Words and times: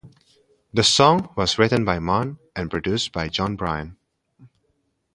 The 0.73 0.81
song 0.83 1.29
was 1.37 1.59
written 1.59 1.85
by 1.85 1.99
Mann 1.99 2.39
and 2.55 2.71
produced 2.71 3.11
by 3.11 3.29
Jon 3.29 3.55
Brion. 3.55 3.97